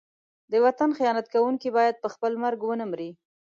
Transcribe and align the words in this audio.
د 0.51 0.53
وطن 0.65 0.89
خیانت 0.97 1.25
کوونکی 1.33 1.69
باید 1.77 1.95
په 2.03 2.07
خپل 2.13 2.31
مرګ 2.43 2.59
ونه 2.63 2.85
مري. 2.91 3.09